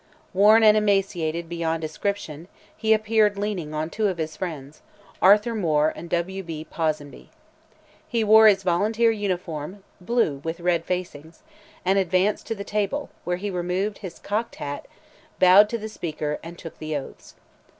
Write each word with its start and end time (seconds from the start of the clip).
Worn 0.33 0.63
and 0.63 0.75
emaciated 0.75 1.47
beyond 1.47 1.79
description, 1.81 2.47
he 2.75 2.91
appeared 2.91 3.37
leaning 3.37 3.71
on 3.71 3.91
two 3.91 4.07
of 4.07 4.17
his 4.17 4.35
friends, 4.35 4.81
Arthur 5.21 5.53
Moore 5.53 5.93
and 5.95 6.09
W. 6.09 6.41
B. 6.41 6.65
Ponsonby. 6.65 7.29
He 8.07 8.23
wore 8.23 8.47
his 8.47 8.63
volunteer 8.63 9.11
uniform, 9.11 9.83
blue 10.01 10.37
with 10.43 10.59
red 10.59 10.85
facings, 10.85 11.43
and 11.85 11.99
advanced 11.99 12.47
to 12.47 12.55
the 12.55 12.63
table, 12.63 13.11
where 13.25 13.37
he 13.37 13.51
removed 13.51 13.99
his 13.99 14.17
cocked 14.17 14.55
hat, 14.55 14.87
bowed 15.37 15.69
to 15.69 15.77
the 15.77 15.87
Speaker, 15.87 16.39
and 16.41 16.57
took 16.57 16.79
the 16.79 16.97
oaths. 16.97 17.35